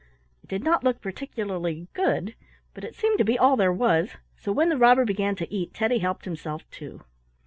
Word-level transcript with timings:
It 0.41 0.47
did 0.49 0.63
not 0.63 0.83
look 0.83 0.99
particularly 0.99 1.87
good, 1.93 2.33
but 2.73 2.83
it 2.83 2.95
seemed 2.95 3.19
to 3.19 3.23
be 3.23 3.37
all 3.37 3.55
there 3.55 3.71
was, 3.71 4.17
so 4.35 4.51
when 4.51 4.69
the 4.69 4.77
robber 4.79 5.05
began 5.05 5.35
to 5.35 5.53
eat 5.53 5.75
Teddy 5.75 5.99
helped 5.99 6.25
himself 6.25 6.67
too. 6.71 7.03